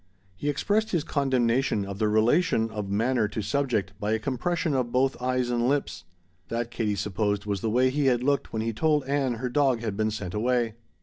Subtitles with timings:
[0.35, 4.91] He expressed his condemnation of the relation of manner to subject by a compression of
[4.91, 6.05] both eyes and lips.
[6.47, 9.81] That, Katie supposed, was the way he had looked when he told Ann her dog
[9.81, 10.73] had been sent away.